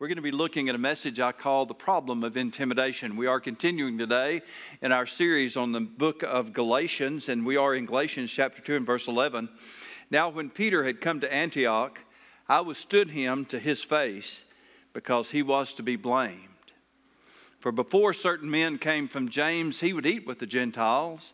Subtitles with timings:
[0.00, 3.14] we're going to be looking at a message I call The Problem of Intimidation.
[3.14, 4.42] We are continuing today
[4.82, 8.74] in our series on the book of Galatians, and we are in Galatians chapter 2
[8.74, 9.48] and verse 11.
[10.10, 12.00] Now, when Peter had come to Antioch,
[12.48, 14.42] I withstood him to his face
[14.94, 16.40] because he was to be blamed.
[17.60, 21.32] For before certain men came from James, he would eat with the Gentiles.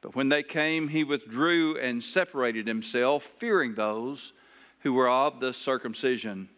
[0.00, 4.32] But when they came, he withdrew and separated himself, fearing those
[4.80, 6.48] who were of the circumcision.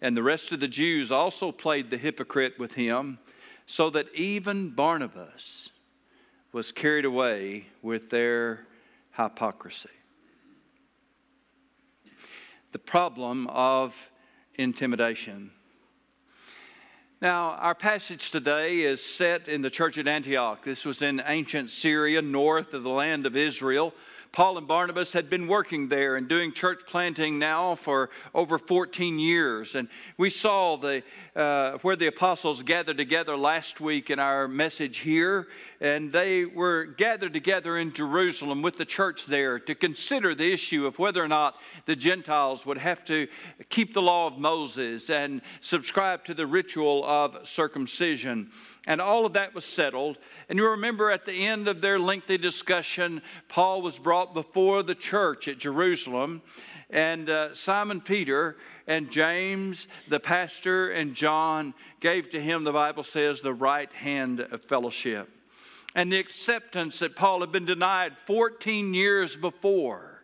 [0.00, 3.18] And the rest of the Jews also played the hypocrite with him,
[3.66, 5.70] so that even Barnabas
[6.52, 8.66] was carried away with their
[9.16, 9.90] hypocrisy.
[12.72, 13.94] The problem of
[14.54, 15.50] intimidation.
[17.20, 20.64] Now, our passage today is set in the church at Antioch.
[20.64, 23.92] This was in ancient Syria, north of the land of Israel.
[24.32, 29.18] Paul and Barnabas had been working there and doing church planting now for over 14
[29.18, 29.74] years.
[29.74, 31.02] And we saw the,
[31.34, 35.48] uh, where the apostles gathered together last week in our message here.
[35.80, 40.86] And they were gathered together in Jerusalem with the church there to consider the issue
[40.86, 43.28] of whether or not the Gentiles would have to
[43.70, 48.50] keep the law of Moses and subscribe to the ritual of circumcision.
[48.88, 50.16] And all of that was settled.
[50.48, 54.94] And you remember at the end of their lengthy discussion, Paul was brought before the
[54.94, 56.42] church at Jerusalem.
[56.90, 63.02] And uh, Simon Peter and James, the pastor, and John gave to him, the Bible
[63.02, 65.28] says, the right hand of fellowship.
[65.94, 70.22] And the acceptance that Paul had been denied 14 years before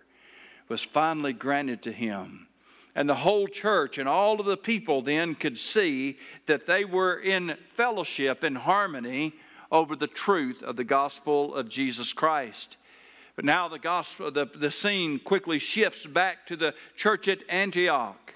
[0.68, 2.46] was finally granted to him.
[2.94, 7.18] And the whole church and all of the people then could see that they were
[7.18, 9.34] in fellowship, in harmony
[9.72, 12.76] over the truth of the gospel of Jesus Christ.
[13.36, 18.34] But now the gospel, the, the scene quickly shifts back to the church at Antioch.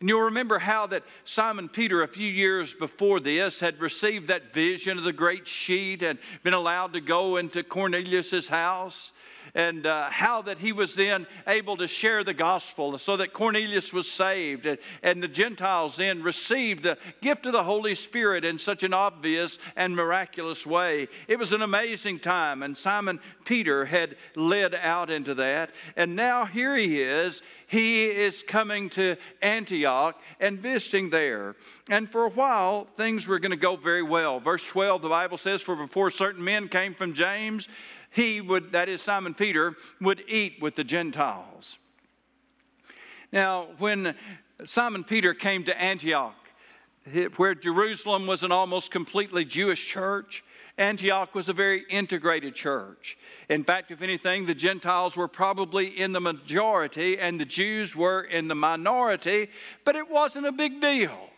[0.00, 4.52] And you'll remember how that Simon Peter, a few years before this, had received that
[4.52, 9.12] vision of the great sheet and been allowed to go into Cornelius's house
[9.54, 13.92] and uh, how that he was then able to share the gospel so that Cornelius
[13.92, 18.58] was saved and, and the Gentiles then received the gift of the Holy Spirit in
[18.58, 21.08] such an obvious and miraculous way.
[21.28, 25.70] It was an amazing time, and Simon Peter had led out into that.
[25.96, 27.42] And now here he is.
[27.66, 31.56] He is coming to Antioch and visiting there.
[31.88, 34.40] And for a while, things were going to go very well.
[34.40, 37.68] Verse 12, the Bible says, For before certain men came from James,
[38.12, 41.78] he would, that is Simon Peter, would eat with the Gentiles.
[43.32, 44.14] Now, when
[44.64, 46.34] Simon Peter came to Antioch,
[47.36, 50.44] where Jerusalem was an almost completely Jewish church,
[50.78, 53.18] Antioch was a very integrated church.
[53.48, 58.22] In fact, if anything, the Gentiles were probably in the majority and the Jews were
[58.22, 59.48] in the minority,
[59.84, 61.28] but it wasn't a big deal.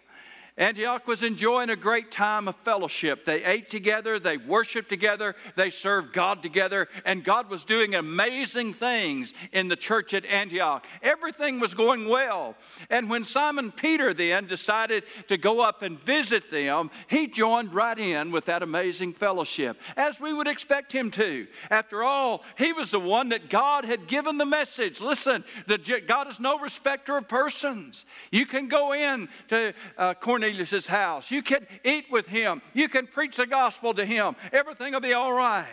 [0.56, 3.24] Antioch was enjoying a great time of fellowship.
[3.24, 8.74] They ate together, they worshiped together, they served God together, and God was doing amazing
[8.74, 10.86] things in the church at Antioch.
[11.02, 12.54] Everything was going well.
[12.88, 17.98] And when Simon Peter then decided to go up and visit them, he joined right
[17.98, 21.48] in with that amazing fellowship, as we would expect him to.
[21.68, 25.00] After all, he was the one that God had given the message.
[25.00, 28.04] Listen, the, God is no respecter of persons.
[28.30, 30.43] You can go in to uh, Cornelius'
[30.86, 31.30] house.
[31.30, 32.62] You can eat with him.
[32.72, 34.36] You can preach the gospel to him.
[34.52, 35.66] Everything will be all right.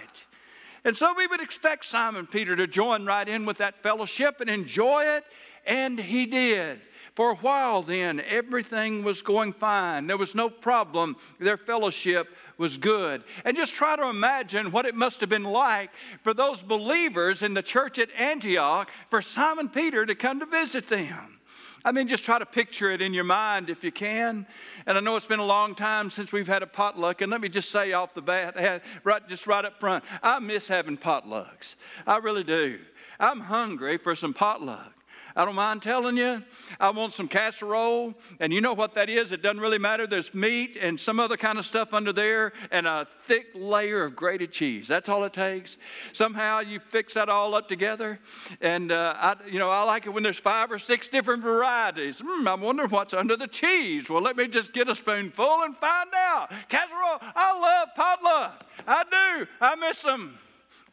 [0.83, 4.49] And so we would expect Simon Peter to join right in with that fellowship and
[4.49, 5.25] enjoy it,
[5.65, 6.81] and he did.
[7.15, 10.07] For a while, then, everything was going fine.
[10.07, 11.17] There was no problem.
[11.39, 13.23] Their fellowship was good.
[13.43, 15.89] And just try to imagine what it must have been like
[16.23, 20.87] for those believers in the church at Antioch for Simon Peter to come to visit
[20.87, 21.40] them.
[21.83, 24.45] I mean, just try to picture it in your mind if you can.
[24.85, 27.21] And I know it's been a long time since we've had a potluck.
[27.21, 30.39] And let me just say off the bat, eh, right, just right up front, I
[30.39, 31.75] miss having potlucks.
[32.05, 32.79] I really do.
[33.19, 34.93] I'm hungry for some potluck.
[35.35, 36.43] I don't mind telling you.
[36.79, 38.13] I want some casserole.
[38.39, 39.31] And you know what that is?
[39.31, 40.07] It doesn't really matter.
[40.07, 44.15] There's meat and some other kind of stuff under there and a thick layer of
[44.15, 44.87] grated cheese.
[44.87, 45.77] That's all it takes.
[46.13, 48.19] Somehow you fix that all up together.
[48.61, 52.17] And, uh, I, you know, I like it when there's five or six different varieties.
[52.17, 54.09] Mm, I wonder what's under the cheese.
[54.09, 56.51] Well, let me just get a spoonful and find out.
[56.69, 58.65] Casserole, I love potluck.
[58.87, 59.47] I do.
[59.59, 60.37] I miss them.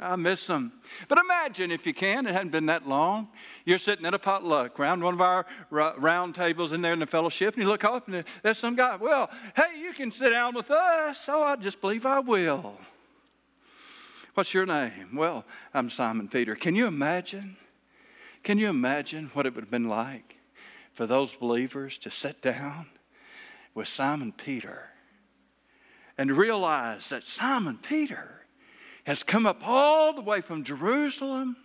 [0.00, 0.72] I miss them.
[1.08, 3.28] But imagine, if you can, it hadn't been that long.
[3.64, 7.06] You're sitting at a potluck around one of our round tables in there in the
[7.06, 8.94] fellowship, and you look up and there's some guy.
[8.96, 11.24] Well, hey, you can sit down with us.
[11.26, 12.78] Oh, I just believe I will.
[14.34, 15.16] What's your name?
[15.16, 16.54] Well, I'm Simon Peter.
[16.54, 17.56] Can you imagine?
[18.44, 20.36] Can you imagine what it would have been like
[20.94, 22.86] for those believers to sit down
[23.74, 24.90] with Simon Peter
[26.16, 28.37] and realize that Simon Peter
[29.08, 31.56] has come up all the way from Jerusalem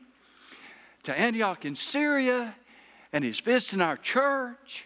[1.03, 2.55] to Antioch in Syria,
[3.11, 4.85] and he's visiting our church,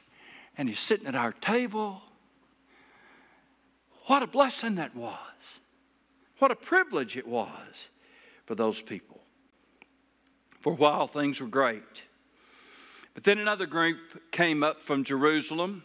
[0.58, 2.02] and he's sitting at our table.
[4.08, 5.14] What a blessing that was.
[6.40, 7.76] What a privilege it was
[8.48, 9.20] for those people.
[10.60, 11.84] For a while, things were great.
[13.14, 15.84] But then another group came up from Jerusalem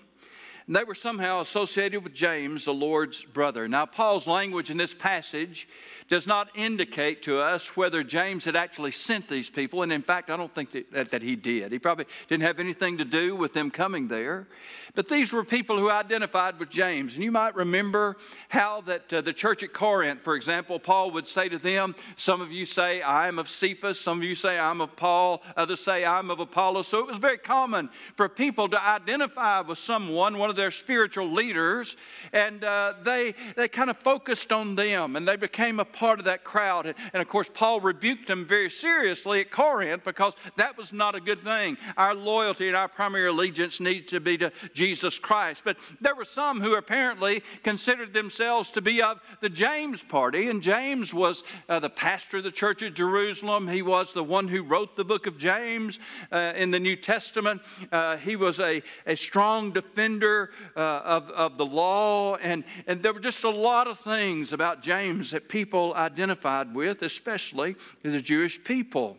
[0.73, 3.69] and they were somehow associated with James, the Lord's brother.
[3.69, 5.69] Now, Paul's language in this passage
[6.09, 10.31] does not indicate to us whether James had actually sent these people, and in fact,
[10.31, 11.73] I don't think that, that, he did.
[11.73, 14.47] He probably didn't have anything to do with them coming there.
[14.95, 17.15] But these were people who identified with James.
[17.15, 21.27] And you might remember how that uh, the church at Corinth, for example, Paul would
[21.27, 24.59] say to them, Some of you say, I am of Cephas, some of you say,
[24.59, 26.89] I'm of Paul, others say, I'm of Apollos.
[26.89, 31.33] So it was very common for people to identify with someone, one of their spiritual
[31.33, 31.97] leaders,
[32.33, 36.25] and uh, they, they kind of focused on them and they became a part of
[36.27, 36.87] that crowd.
[36.87, 41.21] And, of course, Paul rebuked them very seriously at Corinth because that was not a
[41.21, 41.77] good thing.
[41.97, 45.63] Our loyalty and our primary allegiance needs to be to Jesus Christ.
[45.65, 50.63] But there were some who apparently considered themselves to be of the James party, and
[50.63, 53.67] James was uh, the pastor of the church at Jerusalem.
[53.67, 55.99] He was the one who wrote the book of James
[56.31, 57.63] uh, in the New Testament.
[57.91, 60.42] Uh, he was a, a strong defender
[60.77, 64.83] uh, of, of the law, and, and there were just a lot of things about
[64.83, 69.17] James that people identified with, especially the Jewish people.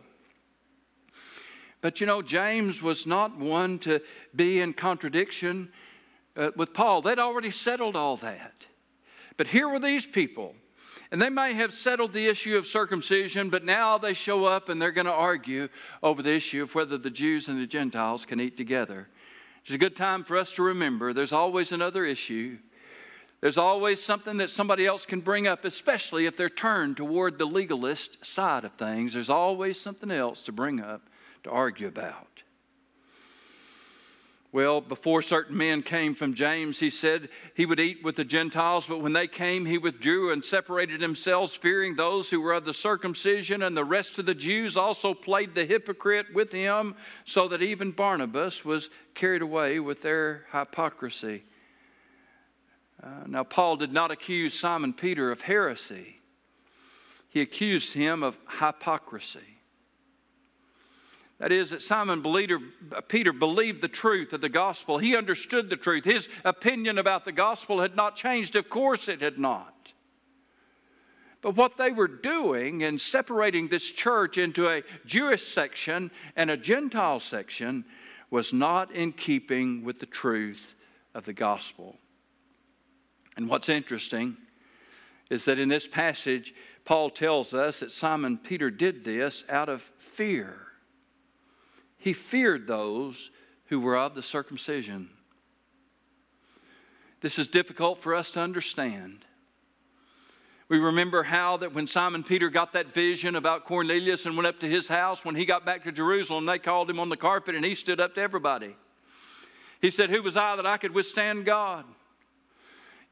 [1.80, 4.00] But you know, James was not one to
[4.34, 5.70] be in contradiction
[6.36, 7.02] uh, with Paul.
[7.02, 8.54] They'd already settled all that.
[9.36, 10.54] But here were these people,
[11.10, 14.80] and they may have settled the issue of circumcision, but now they show up and
[14.80, 15.68] they're going to argue
[16.02, 19.08] over the issue of whether the Jews and the Gentiles can eat together.
[19.64, 22.58] It's a good time for us to remember there's always another issue.
[23.40, 27.46] There's always something that somebody else can bring up, especially if they're turned toward the
[27.46, 29.14] legalist side of things.
[29.14, 31.08] There's always something else to bring up
[31.44, 32.33] to argue about.
[34.54, 38.86] Well, before certain men came from James, he said he would eat with the Gentiles,
[38.86, 42.72] but when they came, he withdrew and separated himself, fearing those who were of the
[42.72, 47.62] circumcision, and the rest of the Jews also played the hypocrite with him, so that
[47.62, 51.42] even Barnabas was carried away with their hypocrisy.
[53.02, 56.20] Uh, now, Paul did not accuse Simon Peter of heresy,
[57.28, 59.53] he accused him of hypocrisy.
[61.38, 64.98] That is, that Simon uh, Peter believed the truth of the gospel.
[64.98, 66.04] He understood the truth.
[66.04, 68.54] His opinion about the gospel had not changed.
[68.54, 69.92] Of course, it had not.
[71.42, 76.56] But what they were doing in separating this church into a Jewish section and a
[76.56, 77.84] Gentile section
[78.30, 80.74] was not in keeping with the truth
[81.14, 81.96] of the gospel.
[83.36, 84.36] And what's interesting
[85.28, 86.54] is that in this passage,
[86.84, 90.56] Paul tells us that Simon Peter did this out of fear.
[92.04, 93.30] He feared those
[93.68, 95.08] who were of the circumcision.
[97.22, 99.24] This is difficult for us to understand.
[100.68, 104.60] We remember how that when Simon Peter got that vision about Cornelius and went up
[104.60, 107.54] to his house, when he got back to Jerusalem, they called him on the carpet
[107.54, 108.76] and he stood up to everybody.
[109.80, 111.86] He said, Who was I that I could withstand God?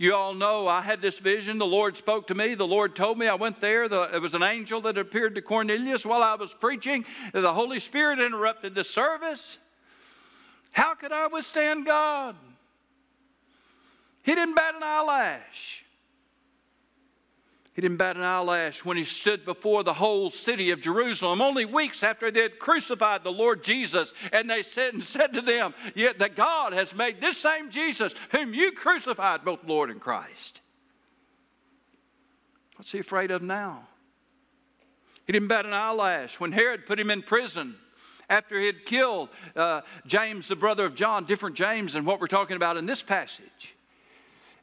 [0.02, 1.59] You all know I had this vision.
[1.59, 2.56] The Lord spoke to me.
[2.56, 3.28] The Lord told me.
[3.28, 3.88] I went there.
[3.88, 7.04] The, it was an angel that appeared to Cornelius while I was preaching.
[7.32, 9.59] The Holy Spirit interrupted the service.
[10.73, 12.35] How could I withstand God?
[14.25, 15.85] He didn't bat an eyelash.
[17.75, 21.64] He didn't bat an eyelash when he stood before the whole city of Jerusalem, only
[21.64, 24.12] weeks after they had crucified the Lord Jesus.
[24.31, 28.12] And they said and said to them, Yet that God has made this same Jesus,
[28.31, 30.61] whom you crucified, both Lord and Christ.
[32.76, 33.88] What's he afraid of now?
[35.26, 37.76] He didn't bat an eyelash when Herod put him in prison
[38.29, 42.26] after he had killed uh, James, the brother of John, different James than what we're
[42.26, 43.75] talking about in this passage.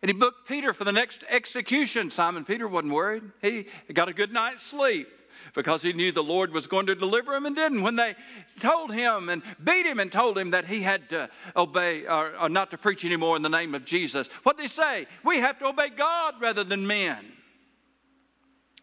[0.02, 2.10] And he booked Peter for the next execution.
[2.10, 3.24] Simon Peter wasn't worried.
[3.42, 5.10] He got a good night's sleep
[5.54, 7.82] because he knew the Lord was going to deliver him and didn't.
[7.82, 8.16] When they
[8.60, 12.50] told him and beat him and told him that he had to obey or, or
[12.50, 15.08] not to preach anymore in the name of Jesus, what did he say?
[15.26, 17.26] We have to obey God rather than men.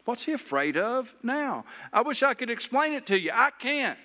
[0.05, 1.65] What's he afraid of now?
[1.93, 3.31] I wish I could explain it to you.
[3.33, 3.99] I can't.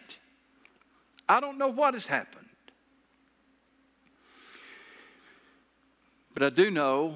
[1.30, 2.40] I don't know what has happened.
[6.33, 7.15] But I do know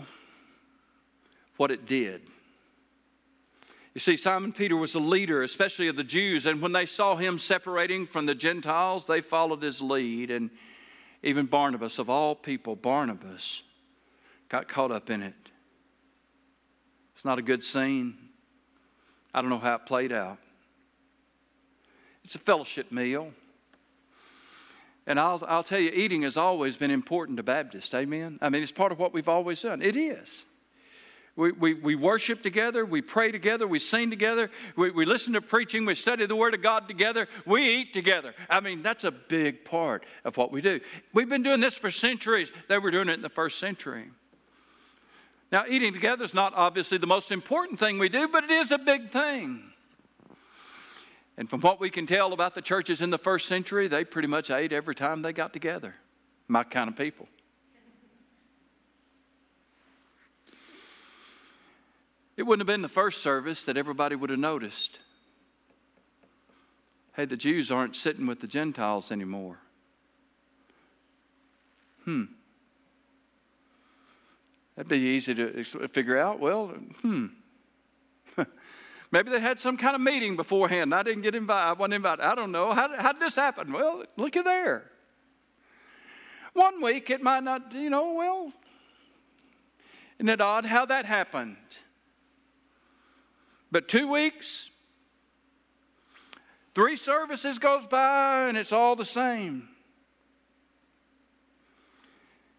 [1.58, 2.22] what it did.
[3.94, 7.16] You see, Simon Peter was a leader, especially of the Jews, and when they saw
[7.16, 10.32] him separating from the Gentiles, they followed his lead.
[10.32, 10.50] And
[11.24, 13.62] even Barnabas, of all people, Barnabas,
[14.50, 15.34] got caught up in it.
[17.16, 18.16] It's not a good scene.
[19.34, 20.40] I don't know how it played out.
[22.26, 23.32] It's a fellowship meal.
[25.08, 27.94] And I'll, I'll tell you, eating has always been important to Baptists.
[27.94, 28.40] Amen?
[28.42, 29.82] I mean, it's part of what we've always done.
[29.82, 30.44] It is.
[31.36, 35.42] We, we, we worship together, we pray together, we sing together, we, we listen to
[35.42, 38.34] preaching, we study the Word of God together, we eat together.
[38.50, 40.80] I mean, that's a big part of what we do.
[41.14, 42.50] We've been doing this for centuries.
[42.70, 44.06] They were doing it in the first century.
[45.52, 48.72] Now, eating together is not obviously the most important thing we do, but it is
[48.72, 49.62] a big thing.
[51.38, 54.28] And from what we can tell about the churches in the first century, they pretty
[54.28, 55.94] much ate every time they got together.
[56.48, 57.28] My kind of people.
[62.38, 65.00] It wouldn't have been the first service that everybody would have noticed.
[67.16, 69.58] Hey, the Jews aren't sitting with the Gentiles anymore.
[72.04, 72.26] Hmm.
[74.76, 75.64] That'd be easy to
[75.94, 76.40] figure out.
[76.40, 76.68] Well,
[77.02, 77.28] hmm.
[79.12, 80.94] Maybe they had some kind of meeting beforehand.
[80.94, 81.68] I didn't get invited.
[81.70, 82.24] I wasn't invited.
[82.24, 82.74] I don't know.
[82.74, 83.72] How, how did this happen?
[83.72, 84.92] Well, look at there.
[86.54, 88.52] One week it might not, you know, well,
[90.20, 91.58] isn't it odd how that happened?
[93.72, 94.70] But two weeks,
[96.74, 99.68] three services goes by and it's all the same.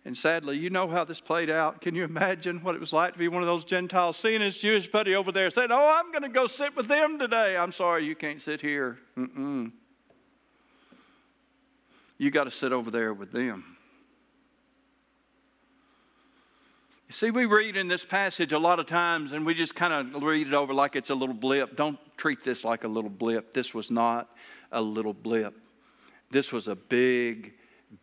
[0.06, 1.80] And sadly, you know how this played out.
[1.80, 4.56] Can you imagine what it was like to be one of those Gentiles seeing his
[4.56, 7.56] Jewish buddy over there saying, Oh, I'm going to go sit with them today.
[7.56, 8.98] I'm sorry, you can't sit here.
[9.18, 9.72] Mm-mm.
[12.18, 13.76] You got to sit over there with them.
[17.08, 19.92] You see, we read in this passage a lot of times and we just kind
[19.92, 21.76] of read it over like it's a little blip.
[21.76, 23.52] Don't treat this like a little blip.
[23.52, 24.30] This was not
[24.70, 25.56] a little blip,
[26.30, 27.54] this was a big,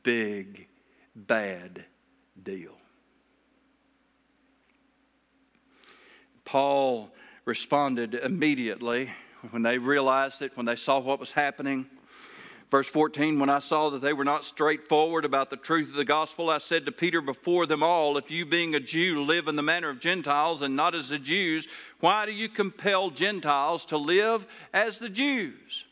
[0.03, 0.67] big,
[1.15, 1.86] bad
[2.42, 2.78] deal.
[6.46, 7.12] Paul
[7.46, 9.10] responded immediately
[9.52, 11.86] when they realized it, when they saw what was happening.
[12.70, 16.06] Verse 14, when I saw that they were not straightforward about the truth of the
[16.06, 19.56] gospel, I said to Peter before them all, If you, being a Jew, live in
[19.56, 21.68] the manner of Gentiles and not as the Jews,
[22.00, 25.86] why do you compel Gentiles to live as the Jews?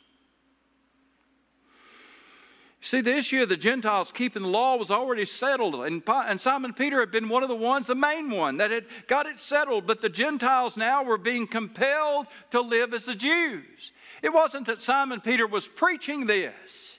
[2.83, 6.73] See, the issue of the Gentiles keeping the law was already settled, and, and Simon
[6.73, 9.85] Peter had been one of the ones, the main one, that had got it settled.
[9.85, 13.91] But the Gentiles now were being compelled to live as the Jews.
[14.23, 16.97] It wasn't that Simon Peter was preaching this.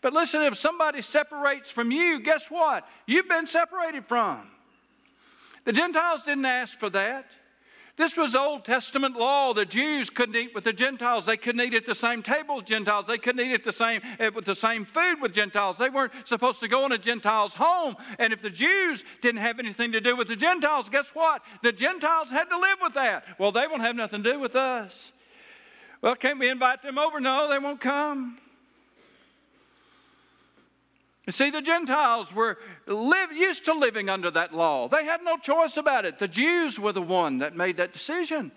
[0.00, 2.86] But listen, if somebody separates from you, guess what?
[3.06, 4.50] You've been separated from.
[5.64, 7.26] The Gentiles didn't ask for that.
[7.96, 9.54] This was Old Testament law.
[9.54, 11.24] The Jews couldn't eat with the Gentiles.
[11.24, 13.06] They couldn't eat at the same table with Gentiles.
[13.06, 15.78] They couldn't eat at the same, eh, with the same food with Gentiles.
[15.78, 17.96] They weren't supposed to go in a Gentile's home.
[18.18, 21.40] And if the Jews didn't have anything to do with the Gentiles, guess what?
[21.62, 23.24] The Gentiles had to live with that.
[23.38, 25.12] Well, they won't have nothing to do with us.
[26.02, 27.18] Well, can't we invite them over?
[27.18, 28.38] No, they won't come.
[31.26, 32.56] You see, the Gentiles were
[32.86, 34.86] live, used to living under that law.
[34.86, 36.20] They had no choice about it.
[36.20, 38.52] The Jews were the one that made that decision.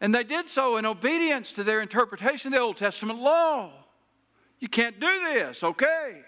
[0.00, 3.70] And they did so in obedience to their interpretation of the Old Testament law.
[4.60, 6.22] You can't do this, okay?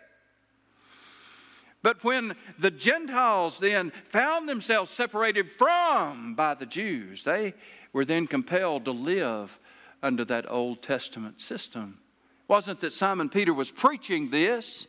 [1.82, 7.54] But when the Gentiles then found themselves separated from by the Jews, they
[7.94, 9.58] were then compelled to live
[10.02, 11.98] under that Old Testament system.
[12.42, 14.86] It wasn't that Simon Peter was preaching this,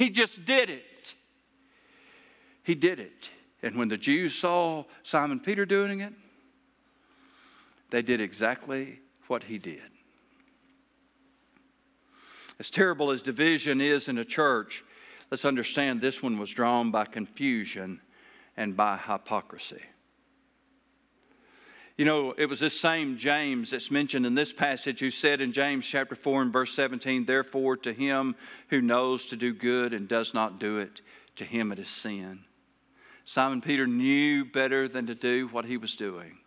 [0.00, 1.14] he just did it.
[2.62, 3.28] He did it.
[3.62, 6.14] And when the Jews saw Simon Peter doing it,
[7.90, 9.82] they did exactly what he did.
[12.58, 14.82] As terrible as division is in a church,
[15.30, 18.00] let's understand this one was drawn by confusion
[18.56, 19.82] and by hypocrisy.
[22.00, 25.52] You know, it was this same James that's mentioned in this passage who said in
[25.52, 28.36] James chapter 4 and verse 17, Therefore, to him
[28.70, 31.02] who knows to do good and does not do it,
[31.36, 32.40] to him it is sin.
[33.26, 36.38] Simon Peter knew better than to do what he was doing.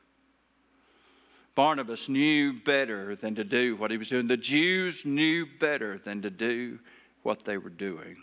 [1.54, 4.26] Barnabas knew better than to do what he was doing.
[4.26, 6.80] The Jews knew better than to do
[7.22, 8.18] what they were doing.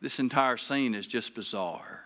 [0.00, 2.05] This entire scene is just bizarre.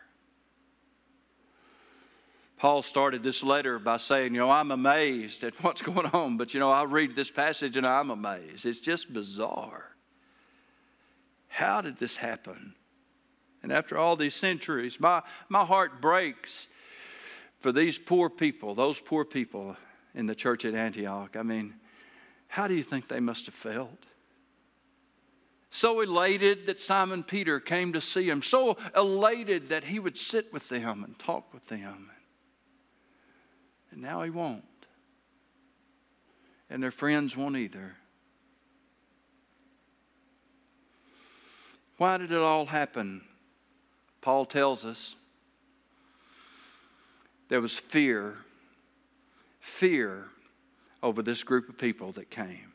[2.60, 6.52] Paul started this letter by saying, You know, I'm amazed at what's going on, but
[6.52, 8.66] you know, I read this passage and I'm amazed.
[8.66, 9.86] It's just bizarre.
[11.48, 12.74] How did this happen?
[13.62, 16.66] And after all these centuries, my, my heart breaks
[17.60, 19.74] for these poor people, those poor people
[20.14, 21.36] in the church at Antioch.
[21.36, 21.74] I mean,
[22.46, 24.04] how do you think they must have felt?
[25.72, 30.52] so elated that Simon Peter came to see him, so elated that he would sit
[30.52, 32.10] with them and talk with them.
[33.92, 34.64] And now he won't.
[36.68, 37.96] And their friends won't either.
[41.96, 43.22] Why did it all happen?
[44.20, 45.14] Paul tells us
[47.48, 48.36] there was fear,
[49.60, 50.26] fear
[51.02, 52.72] over this group of people that came.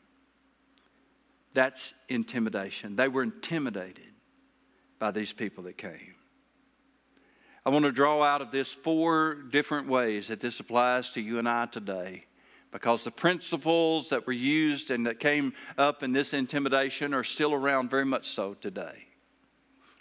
[1.54, 2.96] That's intimidation.
[2.96, 4.12] They were intimidated
[4.98, 6.15] by these people that came.
[7.66, 11.40] I want to draw out of this four different ways that this applies to you
[11.40, 12.24] and I today
[12.70, 17.52] because the principles that were used and that came up in this intimidation are still
[17.52, 19.08] around very much so today.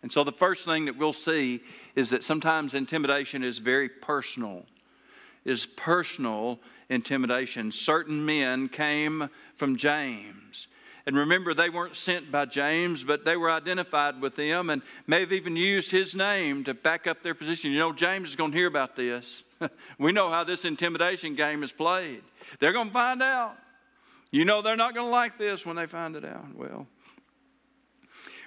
[0.04, 1.64] And so the first thing that we'll see
[1.96, 4.64] is that sometimes intimidation is very personal.
[5.44, 7.72] Is personal intimidation.
[7.72, 10.68] Certain men came from James
[11.08, 15.20] and remember, they weren't sent by James, but they were identified with him and may
[15.20, 17.72] have even used his name to back up their position.
[17.72, 19.44] You know, James is going to hear about this.
[20.00, 22.24] we know how this intimidation game is played.
[22.60, 23.56] They're going to find out.
[24.32, 26.56] You know, they're not going to like this when they find it out.
[26.56, 26.88] Well,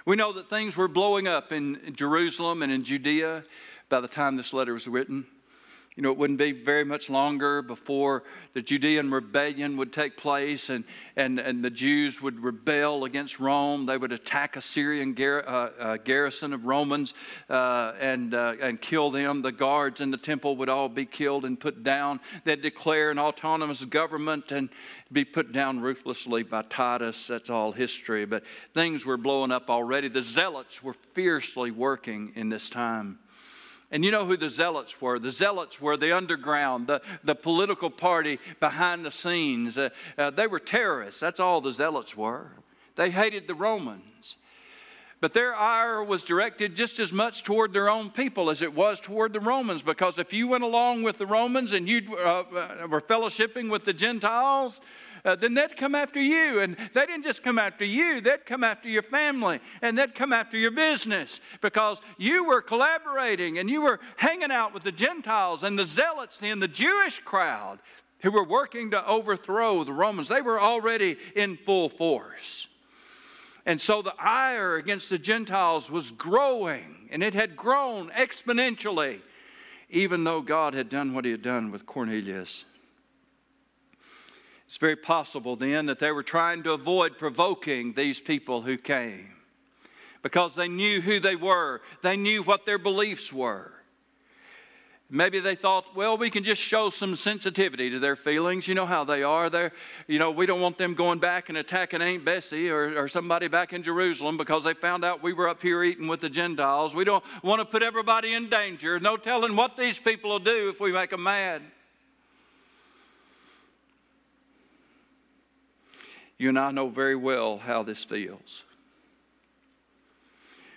[0.05, 3.45] we know that things were blowing up in Jerusalem and in Judea
[3.87, 5.25] by the time this letter was written.
[5.99, 10.69] You know, it wouldn't be very much longer before the Judean rebellion would take place
[10.69, 10.85] and,
[11.17, 13.85] and, and the Jews would rebel against Rome.
[13.85, 17.13] They would attack a Syrian gar- uh, uh, garrison of Romans
[17.49, 19.41] uh, and, uh, and kill them.
[19.41, 22.21] The guards in the temple would all be killed and put down.
[22.45, 24.69] They'd declare an autonomous government and
[25.11, 27.27] be put down ruthlessly by Titus.
[27.27, 28.23] That's all history.
[28.23, 30.07] But things were blowing up already.
[30.07, 33.19] The zealots were fiercely working in this time.
[33.91, 35.17] And you know who the zealots were?
[35.17, 39.77] The zealots were the underground, the, the political party behind the scenes.
[39.77, 41.19] Uh, uh, they were terrorists.
[41.19, 42.51] That's all the zealots were.
[42.95, 44.35] They hated the Romans.
[45.21, 48.99] But their ire was directed just as much toward their own people as it was
[48.99, 49.81] toward the Romans.
[49.81, 53.83] Because if you went along with the Romans and you uh, uh were fellowshipping with
[53.83, 54.79] the Gentiles,
[55.25, 56.59] uh, then they'd come after you.
[56.59, 60.33] And they didn't just come after you, they'd come after your family and they'd come
[60.33, 65.63] after your business because you were collaborating and you were hanging out with the Gentiles
[65.63, 67.79] and the zealots and the Jewish crowd
[68.21, 70.27] who were working to overthrow the Romans.
[70.27, 72.67] They were already in full force.
[73.65, 79.19] And so the ire against the Gentiles was growing, and it had grown exponentially,
[79.89, 82.65] even though God had done what he had done with Cornelius
[84.69, 89.27] it's very possible then that they were trying to avoid provoking these people who came
[90.21, 93.73] because they knew who they were, they knew what their beliefs were.
[95.09, 98.67] Maybe they thought, well, we can just show some sensitivity to their feelings.
[98.67, 99.49] You know how they are.
[99.49, 99.71] They're,
[100.05, 103.47] you know, we don't want them going back and attacking Aunt Bessie or, or somebody
[103.47, 106.93] back in Jerusalem because they found out we were up here eating with the Gentiles.
[106.93, 108.99] We don't want to put everybody in danger.
[108.99, 111.63] No telling what these people will do if we make them mad.
[116.39, 118.63] You and I know very well how this feels.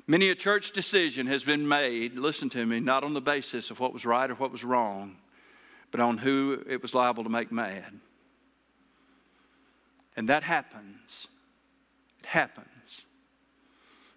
[0.08, 3.78] Many a church decision has been made, listen to me, not on the basis of
[3.78, 5.16] what was right or what was wrong,
[5.92, 7.98] but on who it was liable to make mad.
[10.16, 11.28] And that happens.
[12.18, 12.66] It happens.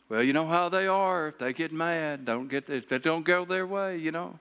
[0.09, 1.29] Well, you know how they are.
[1.29, 4.39] If they get mad, don't get if they don't go their way, you know.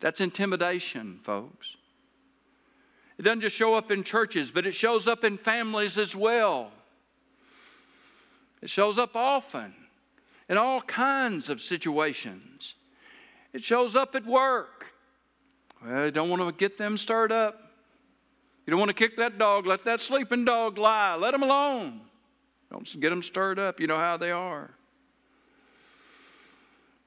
[0.00, 1.76] That's intimidation, folks.
[3.20, 6.72] It doesn't just show up in churches, but it shows up in families as well.
[8.62, 9.74] It shows up often
[10.48, 12.76] in all kinds of situations.
[13.52, 14.86] It shows up at work.
[15.84, 17.60] Well, you don't want to get them stirred up.
[18.64, 19.66] You don't want to kick that dog.
[19.66, 21.14] Let that sleeping dog lie.
[21.16, 22.00] Let them alone.
[22.72, 23.80] Don't get them stirred up.
[23.80, 24.70] You know how they are.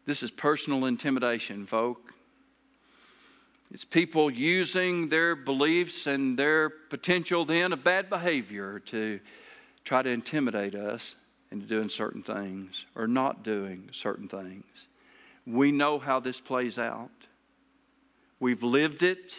[0.06, 2.14] This is personal intimidation, folk.
[3.74, 9.20] It's people using their beliefs and their potential then of bad behavior to
[9.84, 11.16] try to intimidate us
[11.52, 14.66] into doing certain things or not doing certain things.
[15.48, 17.10] We know how this plays out.
[18.40, 19.34] We've lived it,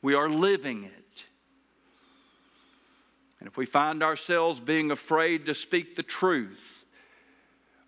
[0.00, 1.24] we are living it.
[3.38, 6.62] And if we find ourselves being afraid to speak the truth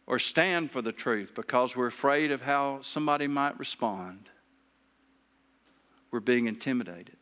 [0.06, 4.28] or stand for the truth because we're afraid of how somebody might respond,
[6.16, 7.18] we're being intimidated.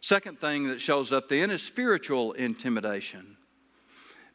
[0.00, 3.36] Second thing that shows up then is spiritual intimidation.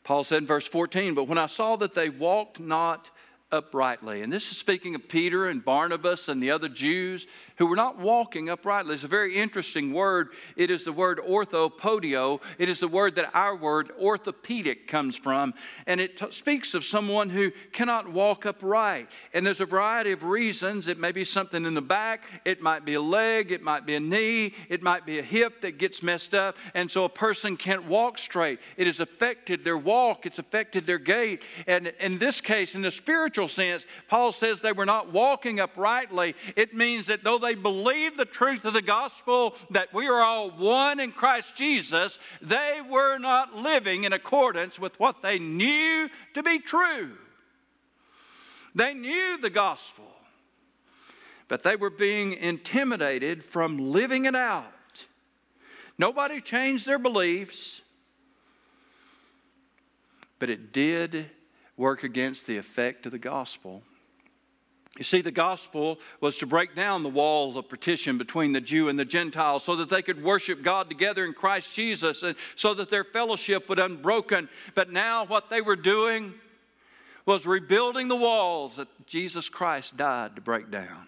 [0.03, 3.09] Paul said in verse 14, But when I saw that they walked not
[3.51, 4.21] uprightly.
[4.21, 7.99] And this is speaking of Peter and Barnabas and the other Jews who were not
[7.99, 8.95] walking uprightly.
[8.95, 10.29] It's a very interesting word.
[10.55, 12.41] It is the word orthopodeo.
[12.57, 15.53] It is the word that our word orthopedic comes from.
[15.85, 19.09] And it t- speaks of someone who cannot walk upright.
[19.33, 20.87] And there's a variety of reasons.
[20.87, 23.95] It may be something in the back, it might be a leg, it might be
[23.95, 26.55] a knee, it might be a hip that gets messed up.
[26.73, 28.59] And so a person can't walk straight.
[28.77, 31.41] It has affected their walk, it's affected their gait.
[31.67, 36.35] And in this case, in the spiritual sense, Paul says they were not walking uprightly.
[36.55, 40.51] It means that though they believed the truth of the gospel, that we are all
[40.51, 46.43] one in Christ Jesus, they were not living in accordance with what they knew to
[46.43, 47.11] be true.
[48.75, 50.07] They knew the gospel,
[51.47, 54.65] but they were being intimidated from living it out.
[55.97, 57.81] Nobody changed their beliefs,
[60.39, 61.29] but it did
[61.81, 63.81] work against the effect of the gospel.
[64.97, 68.87] You see, the gospel was to break down the walls of partition between the Jew
[68.87, 72.73] and the Gentile so that they could worship God together in Christ Jesus and so
[72.75, 74.47] that their fellowship would unbroken.
[74.75, 76.33] But now, what they were doing
[77.25, 81.07] was rebuilding the walls that Jesus Christ died to break down.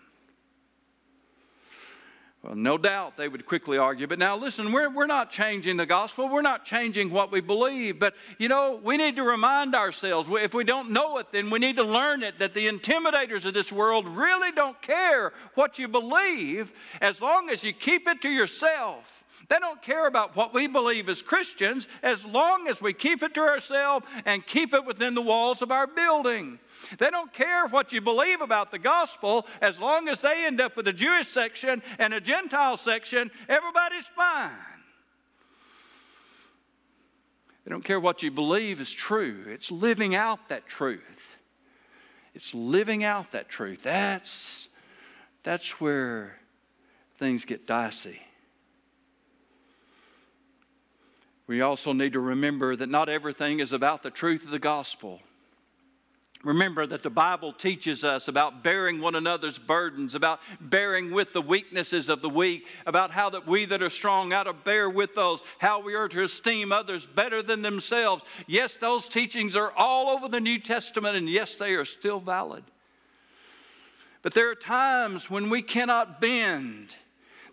[2.44, 4.06] Well, no doubt they would quickly argue.
[4.06, 6.28] But now, listen, we're, we're not changing the gospel.
[6.28, 8.00] We're not changing what we believe.
[8.00, 11.60] But, you know, we need to remind ourselves if we don't know it, then we
[11.60, 15.88] need to learn it that the intimidators of this world really don't care what you
[15.88, 19.23] believe as long as you keep it to yourself.
[19.54, 23.36] They don't care about what we believe as Christians as long as we keep it
[23.36, 26.58] to ourselves and keep it within the walls of our building.
[26.98, 30.76] They don't care what you believe about the gospel as long as they end up
[30.76, 34.50] with a Jewish section and a Gentile section, everybody's fine.
[37.64, 41.38] They don't care what you believe is true, it's living out that truth.
[42.34, 43.84] It's living out that truth.
[43.84, 44.68] That's,
[45.44, 46.40] that's where
[47.18, 48.20] things get dicey.
[51.54, 55.20] We also need to remember that not everything is about the truth of the gospel.
[56.44, 61.44] Remember that the Bible teaches us about bearing one another's burdens, about bearing with the
[61.44, 65.14] weaknesses of the weak, about how that we that are strong ought to bear with
[65.14, 68.24] those, how we are to esteem others better than themselves.
[68.48, 72.64] Yes, those teachings are all over the New Testament, and yes, they are still valid.
[74.24, 76.96] But there are times when we cannot bend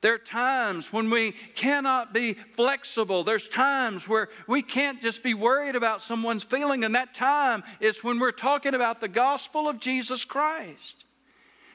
[0.00, 3.22] there are times when we cannot be flexible.
[3.22, 8.02] There's times where we can't just be worried about someone's feeling, and that time is
[8.02, 11.04] when we're talking about the gospel of Jesus Christ.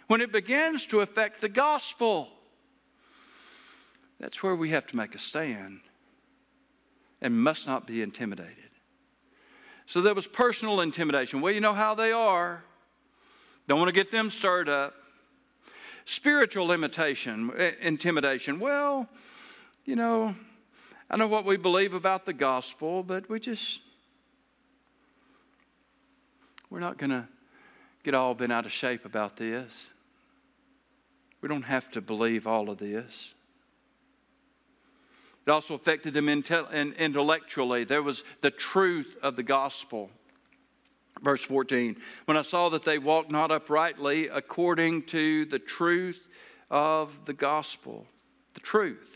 [0.07, 2.29] When it begins to affect the gospel,
[4.19, 5.81] that's where we have to make a stand
[7.21, 8.55] and must not be intimidated.
[9.85, 11.41] So there was personal intimidation.
[11.41, 12.63] Well, you know how they are.
[13.67, 14.95] Don't want to get them stirred up.
[16.05, 18.59] Spiritual imitation, eh, intimidation.
[18.59, 19.09] Well,
[19.85, 20.35] you know,
[21.09, 23.79] I know what we believe about the gospel, but we just,
[26.69, 27.27] we're not going to
[28.03, 29.87] get all bent out of shape about this.
[31.41, 33.33] We don't have to believe all of this.
[35.45, 37.83] It also affected them intellectually.
[37.83, 40.09] There was the truth of the gospel.
[41.21, 46.19] Verse 14 When I saw that they walked not uprightly according to the truth
[46.69, 48.06] of the gospel,
[48.54, 49.12] the truth.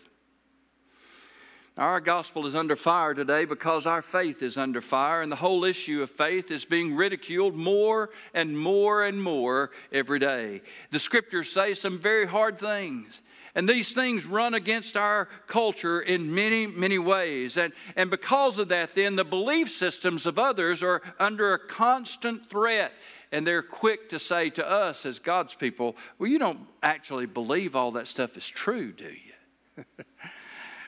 [1.78, 5.64] Our gospel is under fire today because our faith is under fire, and the whole
[5.64, 10.62] issue of faith is being ridiculed more and more and more every day.
[10.92, 13.22] The scriptures say some very hard things.
[13.56, 17.58] And these things run against our culture in many, many ways.
[17.58, 22.50] And, and because of that, then the belief systems of others are under a constant
[22.50, 22.92] threat.
[23.32, 27.76] And they're quick to say to us as God's people, well, you don't actually believe
[27.76, 29.84] all that stuff is true, do you?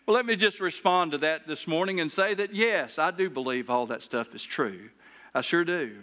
[0.06, 3.30] well, let me just respond to that this morning and say that yes, I do
[3.30, 4.90] believe all that stuff is true.
[5.34, 5.98] I sure do.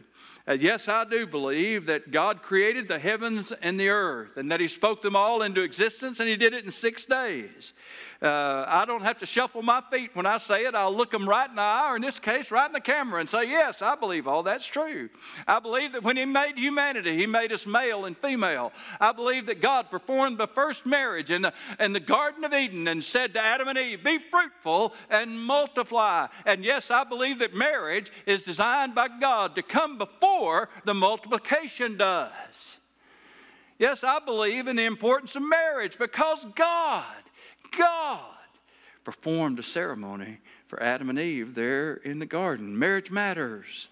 [0.48, 4.60] Uh, yes, I do believe that God created the heavens and the earth and that
[4.60, 7.74] He spoke them all into existence and He did it in six days.
[8.22, 10.74] Uh, I don't have to shuffle my feet when I say it.
[10.74, 13.20] I'll look them right in the eye, or in this case, right in the camera,
[13.20, 15.08] and say, Yes, I believe all that's true.
[15.46, 18.72] I believe that when He made humanity, He made us male and female.
[19.00, 22.88] I believe that God performed the first marriage in the, in the Garden of Eden
[22.88, 26.26] and said to Adam and Eve, Be fruitful and multiply.
[26.44, 30.37] And yes, I believe that marriage is designed by God to come before
[30.84, 32.78] the multiplication does.
[33.78, 37.04] Yes, I believe in the importance of marriage because God
[37.76, 38.20] God
[39.04, 42.78] performed a ceremony for Adam and Eve there in the garden.
[42.78, 43.88] Marriage matters.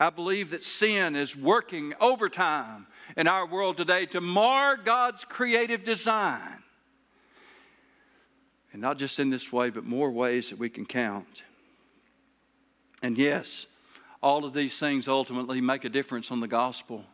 [0.00, 5.84] I believe that sin is working overtime in our world today to mar God's creative
[5.84, 6.62] design.
[8.72, 11.42] And not just in this way, but more ways that we can count.
[13.02, 13.66] And yes,
[14.24, 17.04] all of these things ultimately make a difference on the gospel.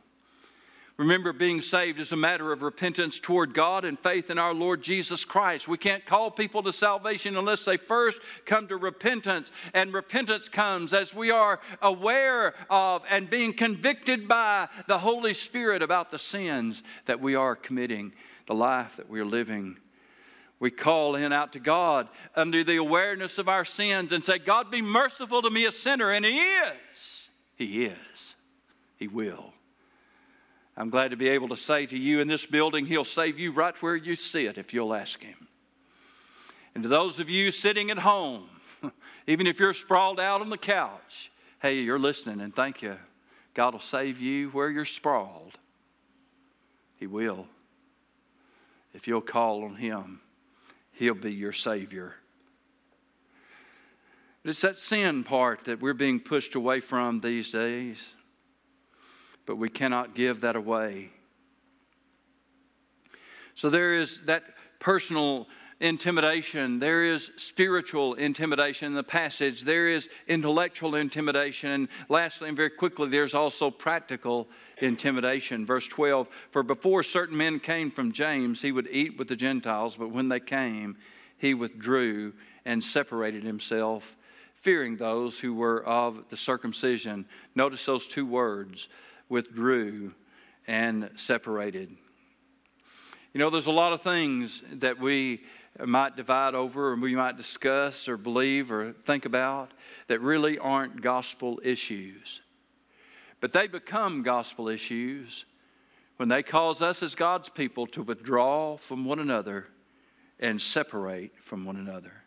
[0.97, 4.81] Remember, being saved is a matter of repentance toward God and faith in our Lord
[4.81, 5.67] Jesus Christ.
[5.67, 9.51] We can't call people to salvation unless they first come to repentance.
[9.75, 15.83] And repentance comes as we are aware of and being convicted by the Holy Spirit
[15.83, 18.13] about the sins that we are committing,
[18.47, 19.79] the life that we are living.
[20.61, 24.71] We call in out to God under the awareness of our sins and say, God,
[24.71, 26.11] be merciful to me, a sinner.
[26.11, 27.29] And He is.
[27.57, 28.37] He is.
[28.99, 29.55] He will.
[30.77, 33.53] I'm glad to be able to say to you in this building, He'll save you
[33.53, 35.49] right where you sit if you'll ask Him.
[36.75, 38.49] And to those of you sitting at home,
[39.27, 42.97] even if you're sprawled out on the couch, hey, you're listening and thank you.
[43.55, 45.59] God will save you where you're sprawled.
[46.97, 47.47] He will.
[48.93, 50.21] If you'll call on Him,
[51.01, 52.15] He'll be your Savior.
[54.45, 57.99] But it's that sin part that we're being pushed away from these days
[59.51, 61.11] but we cannot give that away.
[63.57, 64.45] So there is that
[64.79, 65.49] personal
[65.81, 72.57] intimidation, there is spiritual intimidation in the passage, there is intellectual intimidation, and lastly, and
[72.57, 74.47] very quickly, there's also practical
[74.79, 75.65] intimidation.
[75.65, 79.97] Verse 12 For before certain men came from James, he would eat with the Gentiles,
[79.97, 80.97] but when they came,
[81.39, 82.35] he withdrew
[82.67, 84.15] and separated himself,
[84.57, 87.25] fearing those who were of the circumcision.
[87.55, 88.89] Notice those two words
[89.31, 90.13] withdrew
[90.67, 91.97] and separated.
[93.33, 95.43] You know, there's a lot of things that we
[95.79, 99.71] might divide over or we might discuss or believe or think about
[100.09, 102.41] that really aren't gospel issues.
[103.41, 105.47] But they become gospel issues
[106.17, 109.67] when they cause us as God's people to withdraw from one another
[110.39, 112.20] and separate from one another.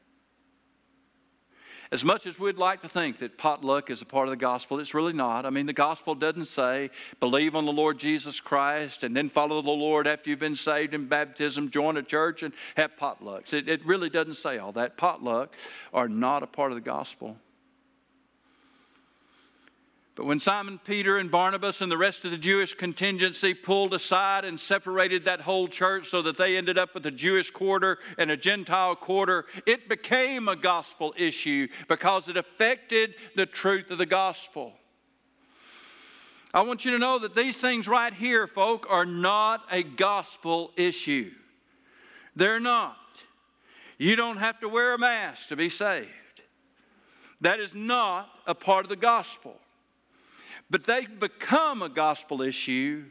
[1.94, 4.80] As much as we'd like to think that potluck is a part of the gospel,
[4.80, 5.46] it's really not.
[5.46, 9.62] I mean, the gospel doesn't say believe on the Lord Jesus Christ and then follow
[9.62, 13.54] the Lord after you've been saved in baptism, join a church, and have potlucks.
[13.54, 14.98] It, it really doesn't say all that.
[14.98, 15.54] Potluck
[15.94, 17.38] are not a part of the gospel.
[20.16, 24.46] But when Simon Peter and Barnabas and the rest of the Jewish contingency pulled aside
[24.46, 28.30] and separated that whole church so that they ended up with a Jewish quarter and
[28.30, 34.06] a Gentile quarter, it became a gospel issue because it affected the truth of the
[34.06, 34.74] gospel.
[36.54, 40.72] I want you to know that these things right here, folk, are not a gospel
[40.78, 41.32] issue.
[42.36, 42.98] They're not.
[43.98, 46.10] You don't have to wear a mask to be saved.
[47.42, 49.56] That is not a part of the gospel.
[50.74, 53.04] But they become a gospel issue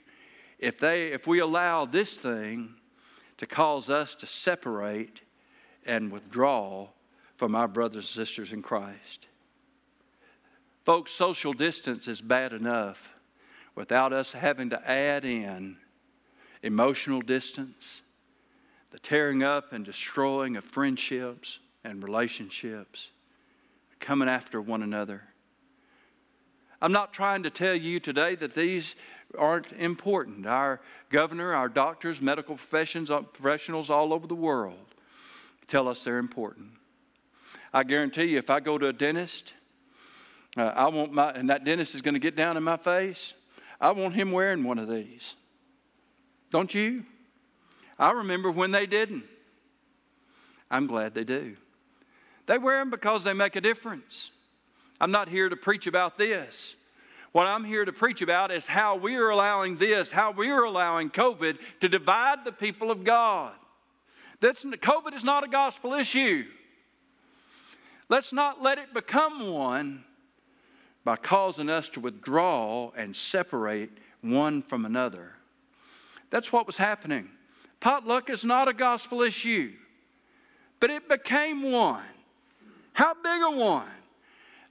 [0.59, 2.75] if, they, if we allow this thing
[3.39, 5.21] to cause us to separate
[5.87, 6.89] and withdraw
[7.37, 9.29] from our brothers and sisters in Christ.
[10.83, 12.99] Folks, social distance is bad enough
[13.77, 15.77] without us having to add in
[16.65, 18.03] emotional distance,
[18.91, 23.07] the tearing up and destroying of friendships and relationships,
[24.01, 25.23] coming after one another.
[26.83, 28.97] I'm not trying to tell you today that these
[29.39, 30.47] aren't important.
[30.47, 34.75] Our governor, our doctors, medical professions, uh, professionals all over the world
[35.69, 36.71] tell us they're important.
[37.73, 39.53] I guarantee you, if I go to a dentist,
[40.57, 43.33] uh, I want my, and that dentist is going to get down in my face,
[43.81, 45.37] I want him wearing one of these.
[46.51, 47.05] Don't you?
[47.97, 49.25] I remember when they didn't.
[50.69, 51.57] I'm glad they do.
[52.47, 54.33] They wear them because they make a difference.
[55.03, 56.77] I'm not here to preach about this.
[57.33, 60.63] What I'm here to preach about is how we are allowing this, how we are
[60.63, 63.53] allowing COVID to divide the people of God.
[64.39, 66.45] That's, COVID is not a gospel issue.
[68.09, 70.05] Let's not let it become one
[71.03, 75.33] by causing us to withdraw and separate one from another.
[76.31, 77.29] That's what was happening.
[77.81, 79.73] Potluck is not a gospel issue,
[80.79, 82.05] but it became one.
[82.93, 83.89] How big a one?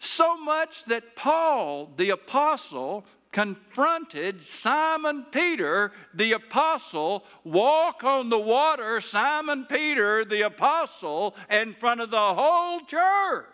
[0.02, 9.00] So much that Paul, the apostle, confronted Simon Peter, the apostle, walk on the water,
[9.00, 13.46] Simon Peter, the apostle, in front of the whole church.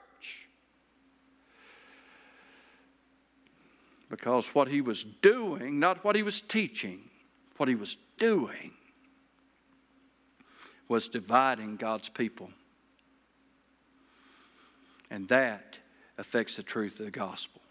[4.10, 7.02] Because what he was doing, not what he was teaching,
[7.58, 8.72] what he was doing
[10.88, 12.50] was dividing God's people.
[15.12, 15.78] And that
[16.18, 17.62] affects the truth of the gospel.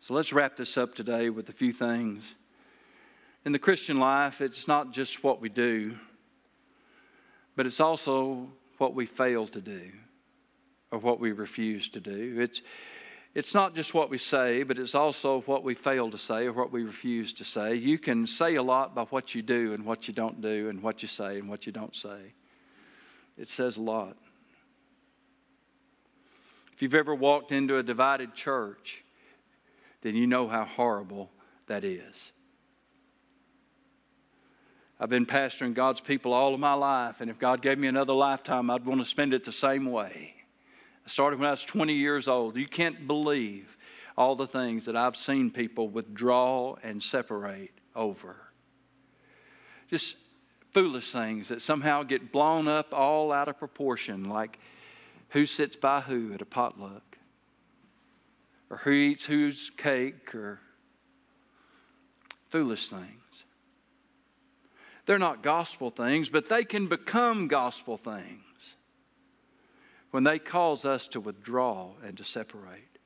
[0.00, 2.24] So let's wrap this up today with a few things.
[3.44, 5.96] In the Christian life, it's not just what we do,
[7.56, 9.90] but it's also what we fail to do
[10.90, 12.36] or what we refuse to do.
[12.38, 12.62] It's,
[13.34, 16.52] it's not just what we say, but it's also what we fail to say or
[16.52, 17.74] what we refuse to say.
[17.74, 20.82] You can say a lot by what you do and what you don't do, and
[20.82, 22.32] what you say and what you don't say.
[23.36, 24.16] It says a lot.
[26.74, 29.04] If you've ever walked into a divided church,
[30.02, 31.30] then you know how horrible
[31.66, 32.32] that is.
[34.98, 38.12] I've been pastoring God's people all of my life, and if God gave me another
[38.12, 40.34] lifetime, I'd want to spend it the same way.
[41.04, 42.56] I started when I was 20 years old.
[42.56, 43.76] You can't believe
[44.16, 48.36] all the things that I've seen people withdraw and separate over.
[49.90, 50.16] Just
[50.70, 54.58] foolish things that somehow get blown up all out of proportion, like
[55.34, 57.18] who sits by who at a potluck,
[58.70, 60.60] or who eats whose cake, or
[62.50, 63.44] foolish things.
[65.06, 68.76] They're not gospel things, but they can become gospel things
[70.12, 72.98] when they cause us to withdraw and to separate.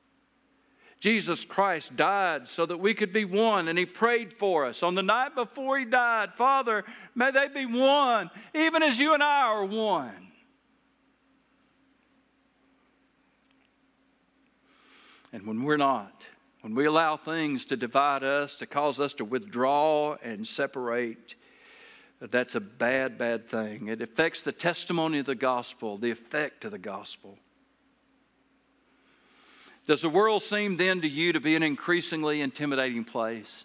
[0.99, 4.83] Jesus Christ died so that we could be one, and He prayed for us.
[4.83, 9.23] On the night before He died, Father, may they be one, even as you and
[9.23, 10.28] I are one.
[15.31, 16.25] And when we're not,
[16.61, 21.35] when we allow things to divide us, to cause us to withdraw and separate,
[22.19, 23.87] that's a bad, bad thing.
[23.87, 27.37] It affects the testimony of the gospel, the effect of the gospel.
[29.87, 33.63] Does the world seem then to you to be an increasingly intimidating place?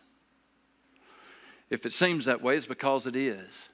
[1.69, 3.69] If it seems that way, it's because it is.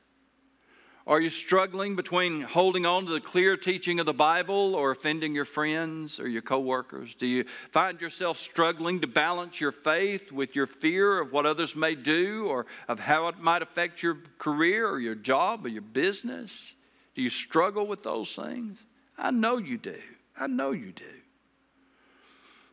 [1.10, 5.34] Are you struggling between holding on to the clear teaching of the Bible or offending
[5.34, 7.14] your friends or your coworkers?
[7.14, 11.74] Do you find yourself struggling to balance your faith with your fear of what others
[11.74, 15.82] may do or of how it might affect your career or your job or your
[15.82, 16.74] business?
[17.16, 18.78] Do you struggle with those things?
[19.18, 19.98] I know you do.
[20.38, 21.04] I know you do.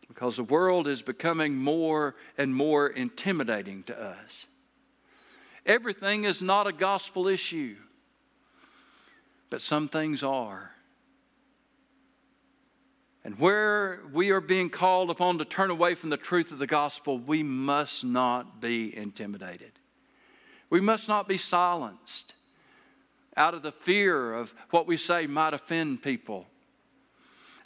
[0.07, 4.45] Because the world is becoming more and more intimidating to us.
[5.65, 7.77] Everything is not a gospel issue
[9.49, 10.71] but some things are.
[13.23, 16.67] And where we are being called upon to turn away from the truth of the
[16.67, 19.71] gospel, we must not be intimidated.
[20.69, 22.33] We must not be silenced
[23.35, 26.47] out of the fear of what we say might offend people.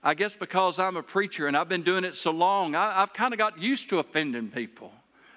[0.04, 3.14] I guess because I'm a preacher and I've been doing it so long, I, have
[3.14, 4.92] kind of got used to offending people.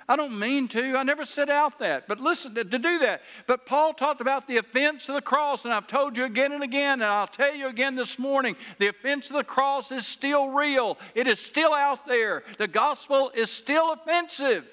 [0.09, 0.97] I don't mean to.
[0.97, 2.07] I never set out that.
[2.07, 3.23] But listen, to, to do that.
[3.47, 6.63] But Paul talked about the offense of the cross, and I've told you again and
[6.63, 10.51] again, and I'll tell you again this morning the offense of the cross is still
[10.51, 12.45] real, it is still out there.
[12.59, 14.67] The gospel is still offensive.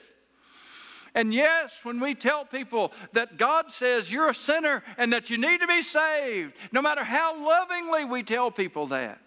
[1.13, 5.38] And yes, when we tell people that God says you're a sinner and that you
[5.38, 9.20] need to be saved, no matter how lovingly we tell people that,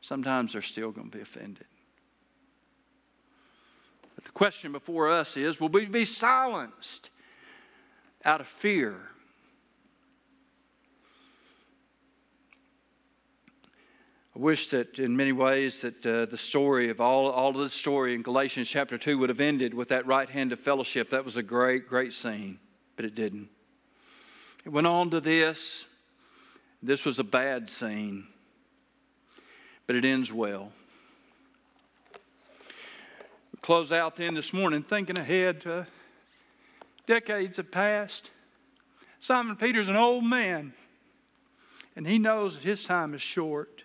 [0.00, 1.66] sometimes they're still going to be offended.
[4.22, 7.10] But the question before us is will we be silenced
[8.24, 8.94] out of fear?
[14.34, 17.68] I wish that in many ways that uh, the story of all, all of the
[17.68, 21.10] story in Galatians chapter 2 would have ended with that right hand of fellowship.
[21.10, 22.58] That was a great, great scene,
[22.96, 23.50] but it didn't.
[24.64, 25.84] It went on to this.
[26.82, 28.26] This was a bad scene,
[29.86, 30.72] but it ends well
[33.62, 35.86] close out then this morning thinking ahead to
[37.06, 38.30] decades have passed.
[39.20, 40.74] Simon Peter's an old man,
[41.94, 43.84] and he knows that his time is short.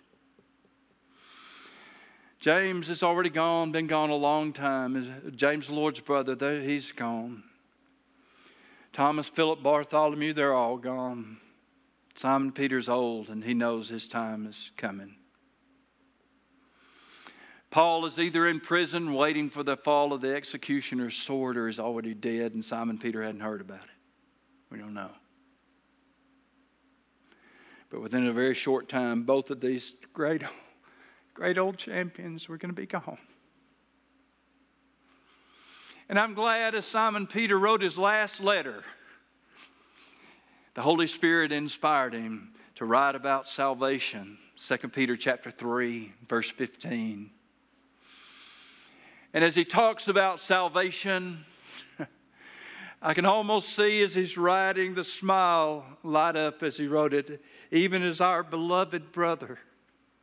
[2.40, 5.32] James is already gone, been gone a long time.
[5.34, 7.42] James, the Lord's brother, he's gone.
[8.92, 11.38] Thomas, Philip, Bartholomew, they're all gone.
[12.14, 15.17] Simon Peter's old, and he knows his time is coming.
[17.70, 21.78] Paul is either in prison waiting for the fall of the executioner's sword or is
[21.78, 23.90] already dead, and Simon Peter hadn't heard about it.
[24.70, 25.10] We don't know.
[27.90, 30.42] But within a very short time, both of these great,
[31.34, 33.18] great old champions were going to be gone.
[36.08, 38.82] And I'm glad as Simon Peter wrote his last letter,
[40.74, 44.38] the Holy Spirit inspired him to write about salvation.
[44.56, 47.30] 2 Peter chapter 3, verse 15.
[49.38, 51.44] And as he talks about salvation,
[53.00, 57.40] I can almost see as he's writing the smile light up as he wrote it,
[57.70, 59.60] even as our beloved brother,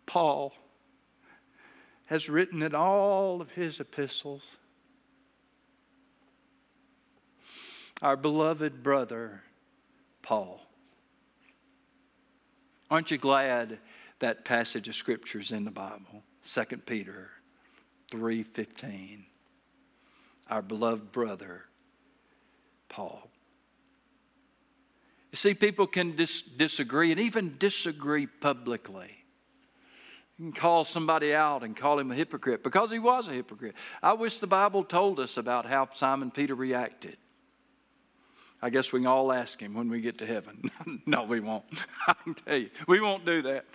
[0.06, 0.54] Paul,
[2.08, 4.46] has written in all of his epistles.
[8.02, 9.42] Our beloved brother,
[10.24, 10.60] Paul.
[12.92, 13.80] Aren't you glad
[14.20, 16.22] that passage of Scripture is in the Bible?
[16.44, 17.30] 2 Peter
[18.12, 19.26] 3:15.
[20.50, 21.66] Our beloved brother,
[22.88, 23.30] Paul.
[25.32, 29.26] You see, people can dis- disagree and even disagree publicly.
[30.38, 33.76] You can call somebody out and call him a hypocrite because he was a hypocrite.
[34.04, 37.18] I wish the Bible told us about how Simon Peter reacted.
[38.62, 40.72] I guess we can all ask him when we get to heaven.
[41.06, 41.66] no, we won't.
[42.08, 43.66] I can tell you, we won't do that.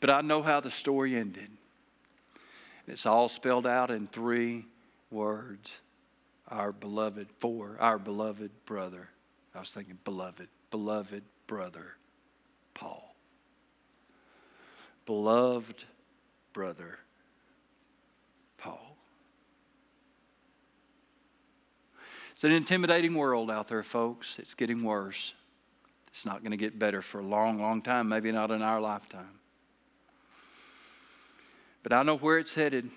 [0.00, 1.50] But I know how the story ended.
[2.86, 4.64] It's all spelled out in three
[5.10, 5.70] words
[6.48, 9.08] our beloved, for our beloved brother.
[9.54, 11.94] I was thinking, beloved, beloved brother,
[12.74, 13.14] Paul.
[15.06, 15.84] Beloved
[16.52, 16.98] brother,
[18.58, 18.96] Paul.
[22.32, 24.36] It's an intimidating world out there, folks.
[24.38, 25.34] It's getting worse.
[26.08, 28.80] It's not going to get better for a long, long time, maybe not in our
[28.80, 29.39] lifetime.
[31.82, 32.90] But I know where it's headed.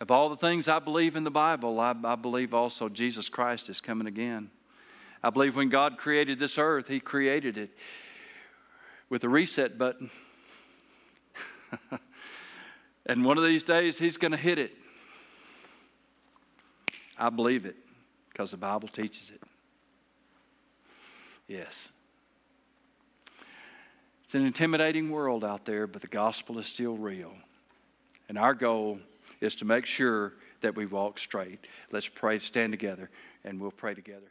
[0.00, 3.68] Of all the things I believe in the Bible, I, I, believe also Jesus Christ
[3.68, 4.50] is coming again.
[5.22, 7.70] I believe when God created this earth, He created it
[9.08, 10.10] with a reset button.
[13.06, 14.72] and one of these days, He's going to hit it.
[17.16, 17.76] I believe it
[18.30, 19.40] because the Bible teaches it.
[21.46, 21.88] Yes.
[24.24, 27.32] It's an intimidating world out there, but the gospel is still real.
[28.32, 28.98] And our goal
[29.42, 31.66] is to make sure that we walk straight.
[31.90, 33.10] Let's pray, stand together,
[33.44, 34.20] and we'll pray together.